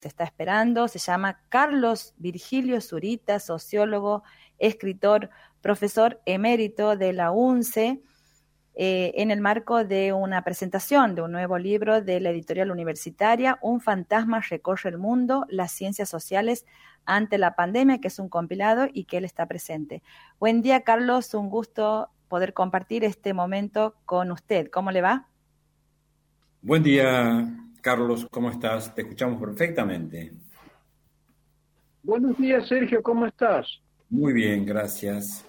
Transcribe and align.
se 0.00 0.08
está 0.08 0.24
esperando. 0.24 0.88
Se 0.88 0.98
llama 0.98 1.40
Carlos 1.48 2.14
Virgilio 2.18 2.80
Zurita, 2.80 3.40
sociólogo, 3.40 4.22
escritor, 4.58 5.30
profesor 5.60 6.20
emérito 6.24 6.96
de 6.96 7.12
la 7.12 7.30
UNCE, 7.30 8.00
eh, 8.80 9.12
en 9.16 9.32
el 9.32 9.40
marco 9.40 9.84
de 9.84 10.12
una 10.12 10.42
presentación 10.44 11.16
de 11.16 11.22
un 11.22 11.32
nuevo 11.32 11.58
libro 11.58 12.00
de 12.00 12.20
la 12.20 12.30
editorial 12.30 12.70
universitaria, 12.70 13.58
Un 13.60 13.80
fantasma 13.80 14.40
recorre 14.40 14.90
el 14.90 14.98
mundo, 14.98 15.46
las 15.48 15.72
ciencias 15.72 16.08
sociales 16.08 16.64
ante 17.04 17.38
la 17.38 17.56
pandemia, 17.56 18.00
que 18.00 18.06
es 18.06 18.20
un 18.20 18.28
compilado 18.28 18.86
y 18.92 19.04
que 19.04 19.16
él 19.16 19.24
está 19.24 19.46
presente. 19.46 20.02
Buen 20.38 20.62
día, 20.62 20.82
Carlos, 20.82 21.34
un 21.34 21.50
gusto 21.50 22.10
poder 22.28 22.54
compartir 22.54 23.02
este 23.02 23.32
momento 23.32 23.96
con 24.04 24.30
usted. 24.30 24.70
¿Cómo 24.70 24.92
le 24.92 25.00
va? 25.00 25.26
Buen 26.62 26.84
día, 26.84 27.48
Carlos, 27.80 28.26
¿cómo 28.30 28.50
estás? 28.50 28.94
Te 28.94 29.02
escuchamos 29.02 29.40
perfectamente. 29.40 30.32
Buenos 32.02 32.36
días, 32.38 32.66
Sergio, 32.66 33.02
¿cómo 33.02 33.26
estás? 33.26 33.66
Muy 34.08 34.32
bien, 34.32 34.64
gracias. 34.64 35.44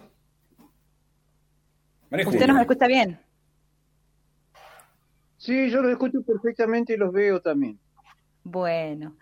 ¿Usted 2.12 2.48
nos 2.48 2.62
escucha 2.62 2.88
bien? 2.88 3.20
Sí, 5.38 5.70
yo 5.70 5.82
los 5.82 5.92
escucho 5.92 6.22
perfectamente 6.22 6.94
y 6.94 6.98
los 6.98 7.14
veo 7.14 7.42
también. 7.42 7.80
Bueno. 8.44 9.16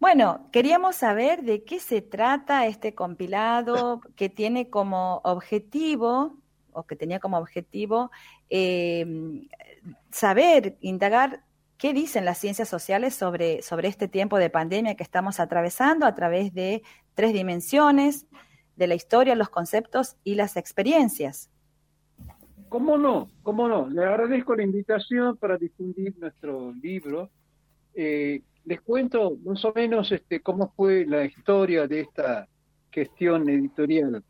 Bueno, 0.00 0.48
queríamos 0.50 0.96
saber 0.96 1.42
de 1.42 1.62
qué 1.62 1.78
se 1.78 2.02
trata 2.02 2.66
este 2.66 2.94
compilado 2.94 4.00
que 4.16 4.28
tiene 4.28 4.68
como 4.68 5.20
objetivo, 5.22 6.36
o 6.72 6.84
que 6.84 6.96
tenía 6.96 7.20
como 7.20 7.38
objetivo, 7.38 8.10
eh, 8.50 9.06
saber, 10.10 10.76
indagar 10.80 11.44
qué 11.82 11.92
dicen 11.92 12.24
las 12.24 12.38
ciencias 12.38 12.68
sociales 12.68 13.12
sobre, 13.12 13.60
sobre 13.60 13.88
este 13.88 14.06
tiempo 14.06 14.38
de 14.38 14.50
pandemia 14.50 14.94
que 14.94 15.02
estamos 15.02 15.40
atravesando 15.40 16.06
a 16.06 16.14
través 16.14 16.54
de 16.54 16.84
tres 17.14 17.32
dimensiones, 17.32 18.28
de 18.76 18.86
la 18.86 18.94
historia, 18.94 19.34
los 19.34 19.48
conceptos 19.48 20.14
y 20.22 20.36
las 20.36 20.56
experiencias. 20.56 21.50
¿Cómo 22.68 22.96
no? 22.96 23.28
¿Cómo 23.42 23.66
no? 23.66 23.88
Le 23.88 24.04
agradezco 24.04 24.54
la 24.54 24.62
invitación 24.62 25.36
para 25.36 25.58
difundir 25.58 26.16
nuestro 26.20 26.72
libro. 26.72 27.30
Eh, 27.94 28.42
les 28.64 28.80
cuento 28.80 29.36
más 29.44 29.64
o 29.64 29.72
menos 29.74 30.12
este, 30.12 30.40
cómo 30.40 30.72
fue 30.76 31.04
la 31.04 31.24
historia 31.24 31.88
de 31.88 32.02
esta 32.02 32.46
gestión 32.92 33.48
editorial. 33.48 34.22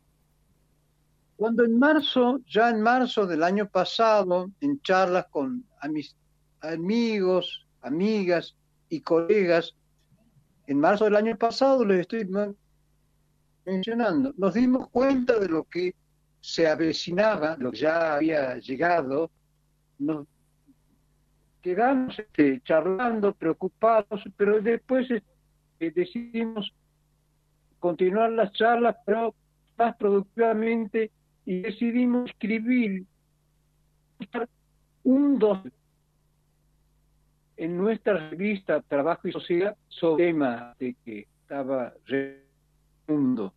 Cuando 1.35 1.63
en 1.63 1.77
marzo, 1.77 2.39
ya 2.47 2.71
en 2.71 2.81
marzo 2.81 3.27
del 3.27 3.43
año 3.43 3.69
pasado, 3.69 4.49
en 4.59 4.81
charlas 4.81 5.27
con 5.29 5.63
mis 5.91 6.15
amigos, 6.63 7.65
amigas 7.81 8.55
y 8.89 9.01
colegas, 9.01 9.75
en 10.67 10.79
marzo 10.79 11.05
del 11.05 11.15
año 11.17 11.37
pasado 11.37 11.83
les 11.85 12.01
estoy 12.01 12.27
mencionando, 13.65 14.33
nos 14.37 14.53
dimos 14.53 14.89
cuenta 14.89 15.37
de 15.39 15.49
lo 15.49 15.65
que 15.65 15.93
se 16.39 16.67
avecinaba, 16.67 17.57
lo 17.57 17.71
que 17.71 17.79
ya 17.79 18.15
había 18.15 18.57
llegado, 18.57 19.29
nos 19.99 20.25
quedamos 21.61 22.17
este, 22.17 22.61
charlando, 22.63 23.33
preocupados, 23.33 24.23
pero 24.37 24.61
después 24.61 25.09
este, 25.09 25.91
decidimos 25.91 26.73
continuar 27.79 28.31
las 28.31 28.51
charlas, 28.53 28.95
pero 29.05 29.35
más 29.77 29.95
productivamente, 29.97 31.11
y 31.45 31.61
decidimos 31.61 32.29
escribir 32.29 33.05
un 35.03 35.37
dos 35.39 35.59
en 37.63 37.77
nuestra 37.77 38.29
revista 38.29 38.81
Trabajo 38.81 39.25
y 39.25 39.31
Sociedad 39.31 39.77
sobre 39.87 40.27
el 40.27 40.33
tema 40.33 40.75
de 40.79 40.97
que 41.05 41.27
estaba 41.43 41.93
mundo. 43.07 43.53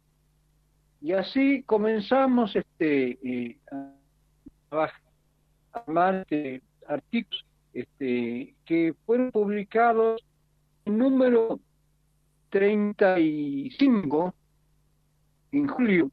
Y 1.01 1.11
así 1.13 1.65
comenzamos 1.65 2.55
este, 2.55 3.19
eh, 3.25 3.59
a 4.71 4.93
armar 5.73 6.21
este, 6.21 6.63
artículos 6.87 7.45
este, 7.75 8.55
que 8.65 8.95
fueron 9.05 9.33
publicados 9.33 10.23
en 10.85 10.99
número 10.99 11.59
35 12.51 14.35
en 15.51 15.67
julio 15.67 16.13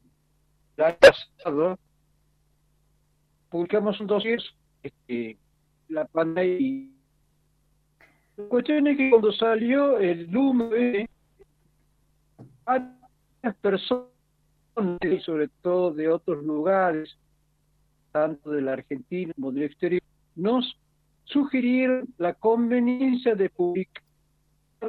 del 0.76 0.86
año 0.86 0.96
pasado. 0.98 1.78
Publicamos 3.50 4.00
un 4.00 4.08
dossier, 4.08 4.42
este, 4.82 5.38
la 5.88 6.04
pandemia. 6.06 6.93
La 8.36 8.44
cuestión 8.44 8.86
es 8.86 8.96
que 8.96 9.10
cuando 9.10 9.32
salió 9.32 9.98
el 9.98 10.30
número, 10.30 11.06
varias 12.64 13.56
personas 13.60 14.08
y 15.02 15.20
sobre 15.20 15.48
todo 15.62 15.92
de 15.92 16.08
otros 16.08 16.44
lugares, 16.44 17.16
tanto 18.10 18.50
de 18.50 18.62
la 18.62 18.72
Argentina 18.72 19.32
como 19.34 19.52
del 19.52 19.64
exterior, 19.64 20.02
nos 20.34 20.76
sugirieron 21.24 22.08
la 22.18 22.34
conveniencia 22.34 23.34
de 23.34 23.50
publicar 23.50 24.02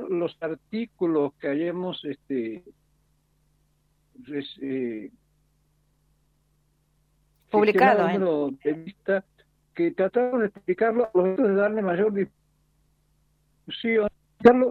los 0.09 0.35
artículos 0.41 1.34
que 1.35 1.47
hayamos 1.47 2.03
este, 2.03 2.63
eh, 4.61 5.11
publicado 7.50 8.50
¿eh? 8.50 8.57
de 8.63 8.73
vista 8.73 9.25
que 9.73 9.91
trataron 9.91 10.41
de 10.41 10.47
explicarlo 10.47 11.09
de 11.13 11.53
darle 11.53 11.81
mayor 11.81 12.13
difusión, 12.13 12.44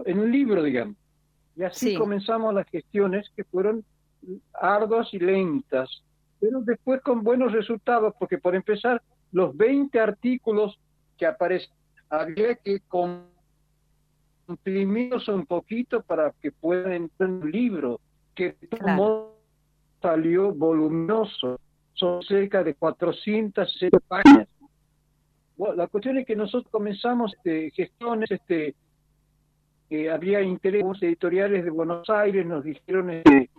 en 0.05 0.19
un 0.19 0.31
libro, 0.31 0.63
digamos. 0.63 0.95
Y 1.55 1.63
así 1.63 1.95
comenzamos 1.95 2.53
las 2.53 2.67
gestiones 2.67 3.29
que 3.35 3.43
fueron 3.45 3.83
arduas 4.53 5.13
y 5.13 5.19
lentas, 5.19 6.03
pero 6.39 6.61
después 6.61 7.01
con 7.01 7.23
buenos 7.23 7.51
resultados, 7.53 8.13
porque 8.19 8.37
por 8.37 8.55
empezar, 8.55 9.01
los 9.31 9.55
20 9.55 9.99
artículos 9.99 10.77
que 11.17 11.25
aparecen, 11.25 11.73
había 12.09 12.55
que 12.55 12.81
comprimirlos 14.45 15.27
un 15.27 15.45
poquito 15.45 16.01
para 16.01 16.31
que 16.41 16.51
puedan 16.51 16.91
entrar 16.93 17.29
en 17.29 17.35
un 17.43 17.51
libro, 17.51 17.99
que 18.33 18.55
claro. 18.69 19.37
salió 20.01 20.53
voluminoso, 20.53 21.59
son 21.93 22.21
cerca 22.23 22.63
de 22.63 22.75
460 22.75 23.99
páginas. 24.07 24.47
Bueno, 25.57 25.75
la 25.75 25.87
cuestión 25.87 26.17
es 26.17 26.25
que 26.25 26.35
nosotros 26.35 26.69
comenzamos 26.69 27.33
este, 27.33 27.71
gestiones, 27.71 28.29
este, 28.29 28.75
que 29.89 30.09
había 30.09 30.41
intereses 30.41 31.01
editoriales 31.01 31.63
de 31.63 31.69
Buenos 31.69 32.09
Aires, 32.09 32.45
nos 32.45 32.63
dijeron 32.63 33.09
este, 33.11 33.49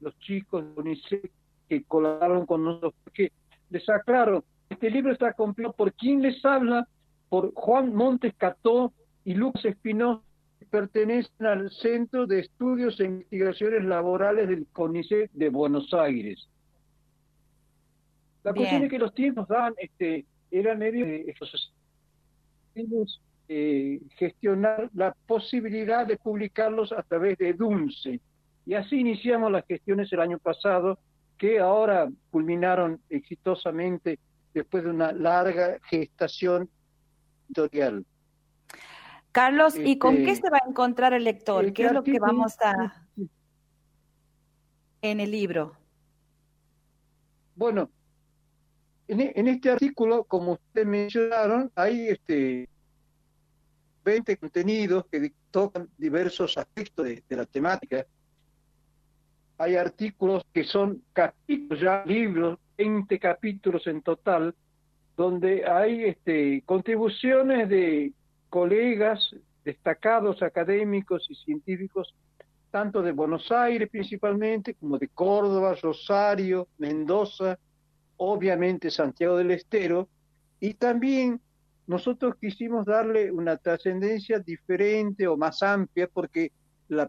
los 0.00 0.18
chicos 0.20 0.64
de 0.64 0.80
UNICEF 0.80 1.30
que 1.68 1.82
colaboraron 1.84 2.46
con 2.46 2.64
nosotros, 2.64 2.94
porque 3.04 3.32
les 3.70 3.88
aclaro, 3.88 4.44
este 4.70 4.90
libro 4.90 5.12
está 5.12 5.32
completo 5.32 5.72
por 5.72 5.92
quien 5.92 6.22
les 6.22 6.44
habla, 6.44 6.88
por 7.28 7.52
Juan 7.54 7.94
Montes 7.94 8.34
Cató 8.36 8.92
y 9.24 9.34
Lucas 9.34 9.64
Espinosa, 9.64 10.22
que 10.58 10.66
pertenecen 10.66 11.46
al 11.46 11.70
Centro 11.70 12.26
de 12.26 12.40
Estudios 12.40 12.98
e 13.00 13.04
Investigaciones 13.04 13.84
Laborales 13.84 14.48
del 14.48 14.66
CONICET 14.72 15.30
de 15.32 15.48
Buenos 15.48 15.92
Aires. 15.92 16.48
La 18.44 18.54
cuestión 18.54 18.84
es 18.84 18.90
que 18.90 18.98
los 18.98 19.12
tiempos 19.12 19.48
dan, 19.48 19.74
este, 19.76 20.24
eran 20.52 20.78
medio 20.78 21.04
de 21.04 21.34
eh, 23.48 24.00
gestionar 24.16 24.90
la 24.94 25.14
posibilidad 25.26 26.06
de 26.06 26.16
publicarlos 26.16 26.92
a 26.92 27.02
través 27.02 27.38
de 27.38 27.52
DUNCE, 27.52 28.20
y 28.66 28.74
así 28.74 28.98
iniciamos 28.98 29.52
las 29.52 29.64
gestiones 29.66 30.12
el 30.12 30.20
año 30.20 30.38
pasado, 30.38 30.98
que 31.38 31.60
ahora 31.60 32.08
culminaron 32.30 33.00
exitosamente 33.08 34.18
después 34.52 34.82
de 34.82 34.90
una 34.90 35.12
larga 35.12 35.78
gestación 35.88 36.68
editorial. 37.48 38.04
Carlos, 39.30 39.76
¿y 39.76 39.98
con 39.98 40.16
qué 40.16 40.30
este, 40.30 40.46
se 40.46 40.50
va 40.50 40.58
a 40.64 40.68
encontrar 40.68 41.12
el 41.12 41.24
lector? 41.24 41.72
¿Qué 41.72 41.86
es 41.86 41.92
lo 41.92 42.02
que 42.02 42.18
vamos 42.18 42.56
a 42.62 43.06
en 45.02 45.20
el 45.20 45.30
libro? 45.30 45.76
Bueno, 47.54 47.90
en, 49.06 49.20
en, 49.20 49.46
este 49.46 49.70
artículo, 49.70 50.24
como 50.24 50.52
ustedes 50.52 50.86
mencionaron, 50.86 51.70
hay 51.74 52.08
este 52.08 52.68
20 54.06 54.36
contenidos 54.36 55.04
que 55.10 55.32
tocan 55.50 55.88
diversos 55.98 56.56
aspectos 56.56 57.04
de, 57.04 57.24
de 57.28 57.36
la 57.36 57.44
temática. 57.44 58.06
Hay 59.58 59.74
artículos 59.74 60.44
que 60.54 60.62
son 60.62 61.02
capítulos, 61.12 61.80
ya 61.80 62.04
libros, 62.06 62.56
20 62.78 63.18
capítulos 63.18 63.84
en 63.88 64.02
total, 64.02 64.54
donde 65.16 65.66
hay 65.66 66.04
este, 66.04 66.62
contribuciones 66.64 67.68
de 67.68 68.12
colegas 68.48 69.34
destacados 69.64 70.40
académicos 70.40 71.26
y 71.28 71.34
científicos, 71.34 72.14
tanto 72.70 73.02
de 73.02 73.10
Buenos 73.10 73.50
Aires 73.50 73.88
principalmente, 73.90 74.74
como 74.74 74.98
de 74.98 75.08
Córdoba, 75.08 75.74
Rosario, 75.82 76.68
Mendoza, 76.78 77.58
obviamente 78.18 78.88
Santiago 78.88 79.36
del 79.36 79.50
Estero, 79.50 80.08
y 80.60 80.74
también 80.74 81.40
nosotros 81.86 82.34
quisimos 82.40 82.84
darle 82.84 83.30
una 83.30 83.56
trascendencia 83.56 84.40
diferente 84.40 85.26
o 85.28 85.36
más 85.36 85.62
amplia 85.62 86.08
porque 86.12 86.50
la, 86.88 87.08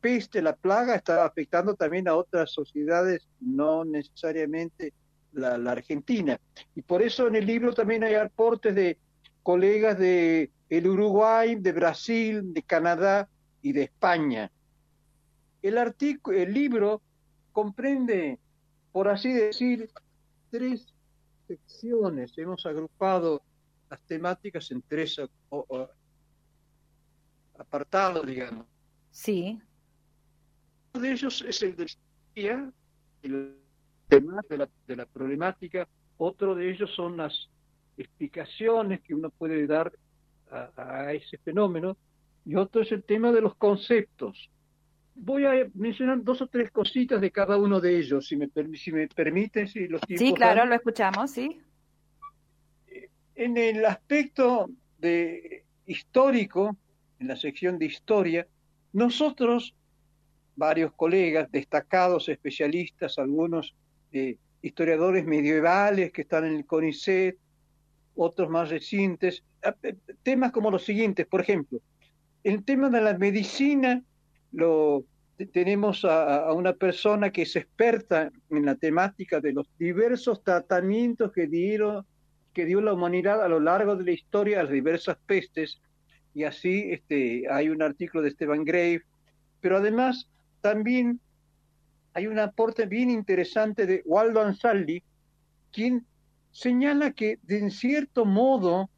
peste, 0.00 0.42
la 0.42 0.54
plaga 0.54 0.94
está 0.94 1.24
afectando 1.24 1.74
también 1.74 2.08
a 2.08 2.14
otras 2.14 2.50
sociedades, 2.50 3.26
no 3.40 3.84
necesariamente 3.84 4.92
la, 5.32 5.54
Argentina. 5.70 6.38
Y 6.74 6.82
por 6.82 7.02
eso 7.02 7.26
en 7.28 7.36
el 7.36 7.46
libro 7.46 7.74
también 7.74 8.04
hay 8.04 8.14
aportes 8.14 8.74
de 8.74 8.98
colegas 9.42 9.98
de 9.98 10.50
el 10.70 10.86
Uruguay, 10.86 11.56
de 11.56 11.72
Brasil, 11.72 12.52
de 12.52 12.62
Canadá 12.62 13.28
y 13.62 13.72
de 13.72 13.82
España. 13.82 14.50
El, 15.62 15.78
el 15.78 16.52
libro 16.52 17.02
comprende, 17.52 18.38
por 18.92 19.08
así 19.08 19.32
decir, 19.32 19.90
tres 20.50 20.94
secciones. 21.46 22.36
Hemos 22.36 22.66
agrupado 22.66 23.42
las 23.94 24.06
temáticas 24.06 24.70
en 24.72 24.82
tres 24.82 25.20
apartados, 27.56 28.26
digamos. 28.26 28.66
Sí. 29.12 29.60
Uno 30.92 31.02
de 31.02 31.12
ellos 31.12 31.44
es 31.46 31.62
el 31.62 31.76
de 31.76 31.86
el 33.22 33.56
tema 34.08 34.42
de 34.50 34.58
la, 34.58 34.68
de 34.86 34.96
la 34.96 35.06
problemática. 35.06 35.86
Otro 36.16 36.56
de 36.56 36.70
ellos 36.70 36.90
son 36.94 37.16
las 37.16 37.48
explicaciones 37.96 39.00
que 39.02 39.14
uno 39.14 39.30
puede 39.30 39.66
dar 39.66 39.92
a, 40.50 41.12
ese 41.12 41.38
fenómeno. 41.38 41.96
Y 42.44 42.56
otro 42.56 42.82
es 42.82 42.90
el 42.90 43.04
tema 43.04 43.30
de 43.30 43.40
los 43.42 43.54
conceptos. 43.54 44.50
Voy 45.14 45.46
a 45.46 45.70
mencionar 45.74 46.22
dos 46.24 46.42
o 46.42 46.48
tres 46.48 46.72
cositas 46.72 47.20
de 47.20 47.30
cada 47.30 47.56
uno 47.56 47.80
de 47.80 47.96
ellos, 47.96 48.26
si 48.26 48.36
me, 48.36 48.50
si 48.74 48.90
me 48.90 49.06
permiten. 49.06 49.68
Si 49.68 49.86
los 49.86 50.00
sí, 50.08 50.34
claro, 50.34 50.66
lo 50.66 50.74
escuchamos, 50.74 51.30
sí. 51.30 51.60
En 53.36 53.56
el 53.56 53.84
aspecto 53.84 54.70
de 54.98 55.64
histórico, 55.86 56.76
en 57.18 57.28
la 57.28 57.36
sección 57.36 57.78
de 57.78 57.86
historia, 57.86 58.46
nosotros, 58.92 59.74
varios 60.56 60.92
colegas, 60.92 61.50
destacados 61.50 62.28
especialistas, 62.28 63.18
algunos 63.18 63.74
eh, 64.12 64.36
historiadores 64.62 65.24
medievales 65.24 66.12
que 66.12 66.22
están 66.22 66.44
en 66.44 66.54
el 66.56 66.66
CONICET, 66.66 67.36
otros 68.14 68.48
más 68.48 68.70
recientes, 68.70 69.42
eh, 69.82 69.96
temas 70.22 70.52
como 70.52 70.70
los 70.70 70.84
siguientes, 70.84 71.26
por 71.26 71.40
ejemplo, 71.40 71.80
el 72.44 72.64
tema 72.64 72.88
de 72.90 73.00
la 73.00 73.18
medicina, 73.18 74.02
lo 74.52 75.04
tenemos 75.52 76.04
a, 76.04 76.52
una 76.52 76.74
persona 76.74 77.30
que 77.30 77.42
es 77.42 77.56
experta 77.56 78.30
en 78.50 78.64
la 78.64 78.76
temática 78.76 79.40
de 79.40 79.52
los 79.52 79.66
diversos 79.78 80.44
tratamientos 80.44 81.32
que 81.32 81.48
dieron 81.48 82.06
que 82.54 82.64
dio 82.64 82.80
la 82.80 82.94
humanidad 82.94 83.42
a 83.42 83.48
lo 83.48 83.60
largo 83.60 83.96
de 83.96 84.04
la 84.04 84.12
historia 84.12 84.60
a 84.60 84.62
las 84.62 84.72
diversas 84.72 85.18
pestes 85.26 85.80
y 86.32 86.44
así 86.44 86.90
este, 86.90 87.44
hay 87.50 87.68
un 87.68 87.82
artículo 87.82 88.22
de 88.22 88.30
Esteban 88.30 88.64
Grave, 88.64 89.02
pero 89.60 89.76
además 89.76 90.28
también 90.60 91.20
hay 92.14 92.26
un 92.26 92.38
aporte 92.38 92.86
bien 92.86 93.10
interesante 93.10 93.86
de 93.86 94.02
Waldo 94.04 94.40
Ansaldi, 94.40 95.02
quien 95.72 96.06
señala 96.52 97.12
que 97.12 97.38
en 97.48 97.70
cierto 97.70 98.24
modo 98.24 98.88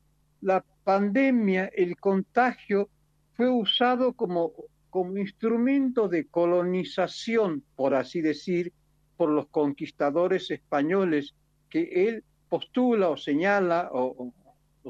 la 0.40 0.64
pandemia, 0.84 1.66
el 1.74 1.96
contagio, 1.96 2.88
fue 3.34 3.50
usado 3.50 4.12
como, 4.12 4.52
como 4.90 5.16
instrumento 5.16 6.08
de 6.08 6.26
colonización, 6.26 7.64
por 7.74 7.94
así 7.94 8.20
decir, 8.20 8.72
por 9.16 9.30
los 9.30 9.48
conquistadores 9.48 10.50
españoles, 10.50 11.34
que 11.68 12.08
él 12.08 12.24
postula 12.48 13.08
o 13.08 13.16
señala 13.16 13.90
o, 13.92 14.32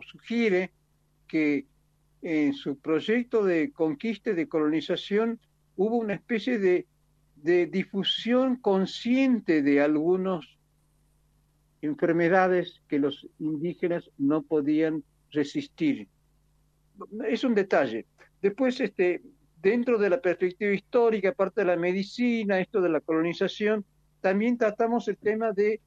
sugiere 0.02 0.72
que 1.26 1.64
en 2.20 2.52
su 2.52 2.78
proyecto 2.78 3.44
de 3.44 3.72
conquista 3.72 4.30
y 4.30 4.34
de 4.34 4.48
colonización 4.48 5.40
hubo 5.76 5.96
una 5.96 6.14
especie 6.14 6.58
de, 6.58 6.86
difusión 7.70 8.56
consciente 8.56 9.62
de 9.62 9.80
algunas 9.80 10.44
enfermedades 11.80 12.82
que 12.88 12.98
los 12.98 13.28
indígenas 13.38 14.10
no 14.18 14.42
podían 14.42 15.04
resistir. 15.30 16.08
Es 17.28 17.44
un 17.44 17.54
detalle. 17.54 18.06
Después, 18.42 18.80
este, 18.80 19.22
dentro 19.62 19.96
de 19.96 20.10
la 20.10 20.20
perspectiva 20.20 20.72
histórica, 20.72 21.28
aparte 21.30 21.60
de 21.60 21.68
la 21.68 21.76
medicina, 21.76 22.58
esto 22.58 22.80
de 22.80 22.88
la 22.88 23.00
colonización, 23.00 23.84
también 24.20 24.58
tratamos 24.58 25.06
el 25.06 25.16
tema 25.16 25.52
de 25.52 25.80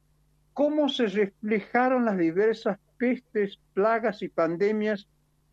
cómo 0.53 0.89
se 0.89 1.07
reflejaron 1.07 2.05
las 2.05 2.17
diversas 2.17 2.77
pestes, 2.97 3.59
plagas 3.73 4.21
y 4.21 4.29
pandemias 4.29 5.07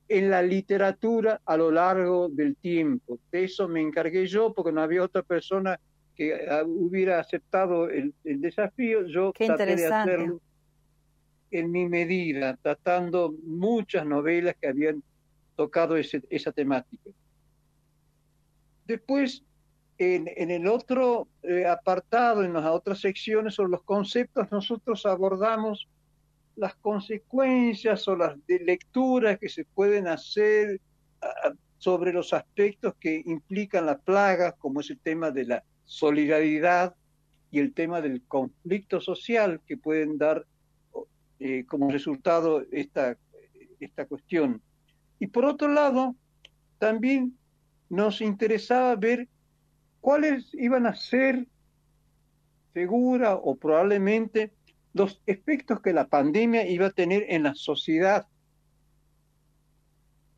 en 0.08 0.30
la 0.30 0.42
literatura 0.42 1.40
a 1.44 1.56
lo 1.56 1.70
largo 1.70 2.28
del 2.28 2.56
tiempo. 2.56 3.18
De 3.30 3.44
eso 3.44 3.68
me 3.68 3.80
encargué 3.80 4.26
yo 4.26 4.52
porque 4.52 4.72
no 4.72 4.82
había 4.82 5.02
otra 5.02 5.22
persona 5.22 5.78
que 6.14 6.48
ah, 6.48 6.62
hubiera 6.64 7.20
aceptado 7.20 7.88
el, 7.88 8.14
desafío. 8.22 9.06
Yo 9.06 9.32
traté 9.32 9.76
de 9.76 9.86
hacerlo 9.86 10.40
en 11.50 11.70
mi 11.70 11.88
medida, 11.88 12.58
tratando 12.62 13.34
muchas 13.44 14.06
novelas 14.06 14.56
que 14.60 14.68
habían 14.68 15.02
tocado 15.56 15.96
esa 15.96 16.52
temática. 16.52 17.10
Después, 18.86 19.42
en, 19.98 20.50
el 20.50 20.66
otro 20.66 21.28
eh, 21.42 21.66
apartado, 21.66 22.44
en 22.44 22.52
las 22.52 22.66
otras 22.66 23.00
secciones 23.00 23.54
sobre 23.54 23.70
los 23.70 23.82
conceptos, 23.82 24.50
nosotros 24.50 25.06
abordamos 25.06 25.88
las 26.54 26.74
consecuencias 26.76 28.06
o 28.08 28.16
las 28.16 28.36
lecturas 28.46 29.38
que 29.38 29.48
se 29.48 29.64
pueden 29.64 30.08
hacer 30.08 30.80
sobre 31.78 32.12
los 32.12 32.32
aspectos 32.32 32.94
que 32.98 33.22
implican 33.26 33.86
las 33.86 34.00
plagas, 34.00 34.54
como 34.58 34.80
es 34.80 34.90
el 34.90 34.98
tema 34.98 35.30
de 35.30 35.44
la 35.44 35.64
solidaridad 35.84 36.94
y 37.50 37.60
el 37.60 37.72
tema 37.74 38.00
del 38.00 38.22
conflicto 38.22 39.00
social 39.00 39.60
que 39.66 39.76
pueden 39.76 40.18
dar 40.18 40.46
eh, 41.38 41.64
como 41.66 41.90
resultado 41.90 42.64
esta, 42.72 43.16
esta 43.80 44.06
cuestión. 44.06 44.62
Y 45.18 45.26
por 45.28 45.44
otro 45.44 45.68
lado, 45.68 46.14
también 46.78 47.36
nos 47.88 48.20
interesaba 48.20 48.96
ver 48.96 49.28
cuáles 50.06 50.54
iban 50.54 50.86
a 50.86 50.94
ser 50.94 51.48
segura 52.72 53.34
o 53.34 53.56
probablemente 53.56 54.52
los 54.92 55.20
efectos 55.26 55.80
que 55.80 55.92
la 55.92 56.06
pandemia 56.06 56.64
iba 56.64 56.86
a 56.86 56.90
tener 56.90 57.24
en 57.28 57.42
la 57.42 57.56
sociedad, 57.56 58.28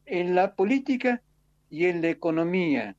en 0.06 0.34
la 0.34 0.54
política 0.54 1.20
y 1.68 1.84
en 1.84 2.00
la 2.00 2.08
economía, 2.08 2.96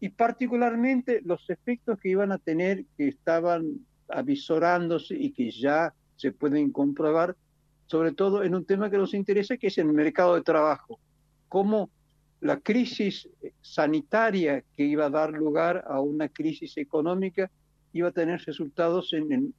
y 0.00 0.08
particularmente 0.08 1.20
los 1.24 1.48
efectos 1.50 2.00
que 2.00 2.08
iban 2.08 2.32
a 2.32 2.38
tener, 2.38 2.84
que 2.96 3.06
estaban 3.06 3.86
avisorándose 4.08 5.14
y 5.14 5.30
que 5.30 5.52
ya 5.52 5.94
se 6.16 6.32
pueden 6.32 6.72
comprobar, 6.72 7.36
sobre 7.86 8.10
todo 8.10 8.42
en 8.42 8.56
un 8.56 8.64
tema 8.64 8.90
que 8.90 8.98
nos 8.98 9.14
interesa, 9.14 9.56
que 9.56 9.68
es 9.68 9.78
el 9.78 9.92
mercado 9.92 10.34
de 10.34 10.42
trabajo, 10.42 10.98
cómo 11.48 11.90
la 12.40 12.58
crisis 12.60 13.28
sanitaria 13.60 14.64
que 14.76 14.84
iba 14.84 15.06
a 15.06 15.10
dar 15.10 15.32
lugar 15.32 15.84
a 15.88 16.00
una 16.00 16.28
crisis 16.28 16.76
económica 16.76 17.50
iba 17.92 18.08
a 18.08 18.12
tener 18.12 18.40
resultados 18.44 19.12
en, 19.12 19.54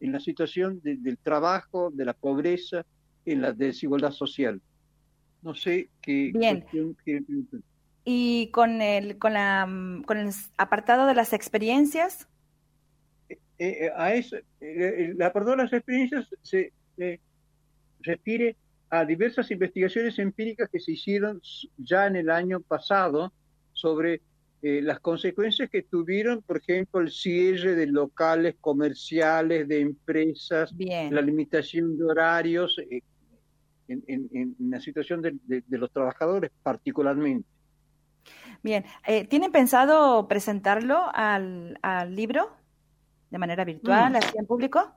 la 0.00 0.20
situación 0.20 0.80
del 0.82 1.18
trabajo, 1.18 1.90
de 1.90 2.04
la 2.04 2.14
pobreza, 2.14 2.86
en 3.24 3.42
la 3.42 3.52
desigualdad 3.52 4.12
social. 4.12 4.60
No 5.42 5.54
sé 5.54 5.90
qué. 6.00 6.32
Bien. 6.34 6.64
¿Y 8.04 8.50
con 8.50 8.80
el, 8.80 9.18
con, 9.18 9.32
la, 9.32 9.66
con 10.06 10.18
el 10.18 10.30
apartado 10.56 11.06
de 11.06 11.14
las 11.14 11.32
experiencias? 11.32 12.28
Eh, 13.28 13.38
eh, 13.58 13.90
a 13.96 14.14
eso, 14.14 14.36
eh, 14.60 15.10
el 15.10 15.22
apartado 15.22 15.56
de 15.56 15.64
las 15.64 15.72
experiencias 15.72 16.28
se 16.42 16.72
refiere 18.00 18.56
a 18.92 19.06
diversas 19.06 19.50
investigaciones 19.50 20.18
empíricas 20.18 20.68
que 20.70 20.78
se 20.78 20.92
hicieron 20.92 21.40
ya 21.78 22.06
en 22.06 22.16
el 22.16 22.28
año 22.28 22.60
pasado 22.60 23.32
sobre 23.72 24.20
eh, 24.60 24.82
las 24.82 25.00
consecuencias 25.00 25.70
que 25.70 25.82
tuvieron, 25.82 26.42
por 26.42 26.58
ejemplo, 26.58 27.00
el 27.00 27.10
cierre 27.10 27.74
de 27.74 27.86
locales 27.86 28.54
comerciales, 28.60 29.66
de 29.66 29.80
empresas, 29.80 30.74
la 30.78 31.22
limitación 31.22 31.96
de 31.96 32.04
horarios, 32.04 32.78
eh, 32.90 33.00
en, 33.88 34.56
la 34.58 34.78
situación 34.78 35.22
de, 35.22 35.62
los 35.68 35.90
trabajadores 35.90 36.50
particularmente. 36.62 37.48
Bien, 38.62 38.84
eh, 39.06 39.26
¿tienen 39.26 39.52
pensado 39.52 40.28
presentarlo 40.28 41.10
al, 41.14 41.78
libro 42.10 42.50
de 43.30 43.38
manera 43.38 43.64
virtual, 43.64 44.12
mm. 44.12 44.16
así 44.16 44.36
en 44.36 44.46
público? 44.46 44.92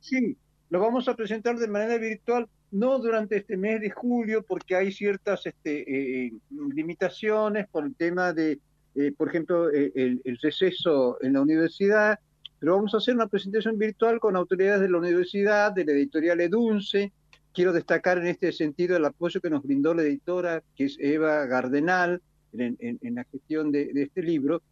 Sí, 0.00 0.36
lo 0.70 0.80
vamos 0.80 1.08
a 1.08 1.14
presentar 1.14 1.56
de 1.58 1.68
manera 1.68 1.96
virtual, 1.98 2.48
no 2.70 2.98
durante 2.98 3.36
este 3.36 3.56
mes 3.56 3.80
de 3.80 3.90
julio, 3.90 4.42
porque 4.42 4.76
hay 4.76 4.92
ciertas 4.92 5.46
este, 5.46 6.32
limitaciones 6.50 7.66
por 7.68 7.84
el 7.84 7.94
tema 7.94 8.32
de 8.32 8.60
eh, 8.98 9.12
por 9.16 9.28
ejemplo, 9.28 9.70
eh, 9.72 9.92
el, 9.94 10.38
receso 10.42 11.18
en 11.22 11.34
la 11.34 11.40
universidad, 11.40 12.18
pero 12.58 12.74
vamos 12.74 12.94
a 12.94 12.96
hacer 12.96 13.14
una 13.14 13.28
presentación 13.28 13.78
virtual 13.78 14.18
con 14.18 14.34
autoridades 14.34 14.80
de 14.80 14.90
la 14.90 14.98
universidad, 14.98 15.70
de 15.70 15.84
la 15.84 15.92
editorial 15.92 16.40
Edunce, 16.40 17.12
quiero 17.54 17.72
destacar 17.72 18.18
en 18.18 18.26
este 18.26 18.50
sentido 18.50 18.96
el 18.96 19.04
apoyo 19.04 19.40
que 19.40 19.50
nos 19.50 19.62
brindó 19.62 19.94
la 19.94 20.02
editora, 20.02 20.64
que 20.74 20.86
es 20.86 20.96
Eva 20.98 21.46
Gardenal, 21.46 22.20
en, 22.52 22.98
la 23.14 23.22
gestión 23.22 23.70
de, 23.70 23.92
este 23.94 24.22
libro. 24.22 24.62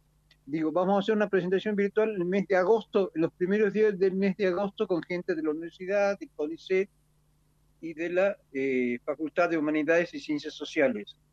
Digo, 0.47 0.71
vamos 0.71 0.95
a 0.95 0.99
hacer 0.99 1.13
una 1.13 1.27
presentación 1.27 1.75
virtual 1.75 2.15
el 2.15 2.23
mes 2.23 2.47
de 2.47 2.55
agosto, 2.55 3.11
los 3.15 3.33
primeros 3.33 3.73
días 3.73 3.99
del 3.99 4.13
mes 4.13 4.37
de 4.37 4.47
agosto, 4.47 4.87
con 4.87 5.03
gente 5.03 5.35
de 5.35 5.43
la 5.43 5.49
universidad, 5.49 6.17
de 6.17 6.29
CONICET 6.29 6.89
y 7.81 7.93
de 7.93 8.09
la 8.09 8.37
eh, 8.53 8.97
Facultad 9.03 9.49
de 9.49 9.57
Humanidades 9.57 10.13
y 10.13 10.21
Ciencias 10.21 10.53
Sociales. 10.53 11.17